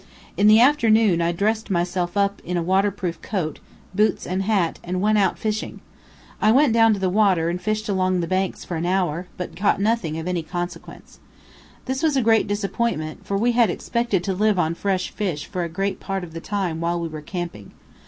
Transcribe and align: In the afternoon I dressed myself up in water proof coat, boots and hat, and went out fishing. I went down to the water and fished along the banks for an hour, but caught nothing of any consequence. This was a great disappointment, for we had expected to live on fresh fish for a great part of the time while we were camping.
In 0.35 0.47
the 0.47 0.59
afternoon 0.59 1.21
I 1.21 1.31
dressed 1.31 1.69
myself 1.69 2.17
up 2.17 2.41
in 2.43 2.65
water 2.65 2.89
proof 2.89 3.21
coat, 3.21 3.59
boots 3.93 4.25
and 4.25 4.41
hat, 4.41 4.79
and 4.83 4.99
went 4.99 5.19
out 5.19 5.37
fishing. 5.37 5.79
I 6.41 6.51
went 6.51 6.73
down 6.73 6.93
to 6.95 6.99
the 6.99 7.07
water 7.07 7.49
and 7.49 7.61
fished 7.61 7.87
along 7.87 8.19
the 8.19 8.25
banks 8.27 8.65
for 8.65 8.77
an 8.77 8.85
hour, 8.87 9.27
but 9.37 9.55
caught 9.55 9.79
nothing 9.79 10.17
of 10.17 10.27
any 10.27 10.41
consequence. 10.41 11.19
This 11.85 12.01
was 12.01 12.17
a 12.17 12.23
great 12.23 12.47
disappointment, 12.47 13.27
for 13.27 13.37
we 13.37 13.51
had 13.51 13.69
expected 13.69 14.23
to 14.23 14.33
live 14.33 14.57
on 14.57 14.73
fresh 14.73 15.11
fish 15.11 15.45
for 15.45 15.63
a 15.63 15.69
great 15.69 15.99
part 15.99 16.23
of 16.23 16.33
the 16.33 16.41
time 16.41 16.81
while 16.81 16.99
we 16.99 17.07
were 17.07 17.21
camping. 17.21 17.71